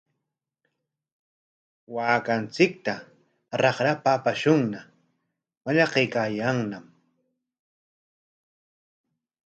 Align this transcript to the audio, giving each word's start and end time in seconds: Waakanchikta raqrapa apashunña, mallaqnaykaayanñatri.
Waakanchikta 1.93 2.93
raqrapa 3.61 4.09
apashunña, 4.19 4.81
mallaqnaykaayanñatri. 5.63 6.87